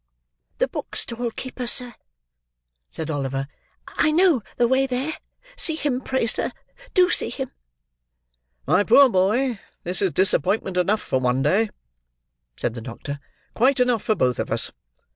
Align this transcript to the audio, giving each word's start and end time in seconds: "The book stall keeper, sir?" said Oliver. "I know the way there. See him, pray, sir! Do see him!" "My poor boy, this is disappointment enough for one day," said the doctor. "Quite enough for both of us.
"The 0.57 0.67
book 0.67 0.95
stall 0.95 1.29
keeper, 1.29 1.67
sir?" 1.67 1.93
said 2.89 3.11
Oliver. 3.11 3.47
"I 3.87 4.09
know 4.09 4.41
the 4.57 4.67
way 4.67 4.87
there. 4.87 5.13
See 5.55 5.75
him, 5.75 6.01
pray, 6.01 6.25
sir! 6.25 6.53
Do 6.95 7.11
see 7.11 7.29
him!" 7.29 7.51
"My 8.65 8.83
poor 8.83 9.09
boy, 9.09 9.59
this 9.83 10.01
is 10.01 10.11
disappointment 10.11 10.75
enough 10.77 11.01
for 11.03 11.19
one 11.19 11.43
day," 11.43 11.69
said 12.57 12.73
the 12.73 12.81
doctor. 12.81 13.19
"Quite 13.53 13.79
enough 13.79 14.01
for 14.01 14.15
both 14.15 14.39
of 14.39 14.51
us. 14.51 14.71